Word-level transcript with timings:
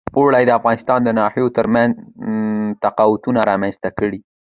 اوړي 0.17 0.43
د 0.45 0.51
افغانستان 0.59 0.99
د 1.03 1.09
ناحیو 1.19 1.53
ترمنځ 1.57 1.91
تفاوتونه 2.83 3.39
رامنځ 3.49 3.75
ته 3.83 3.89
کوي. 3.97 4.19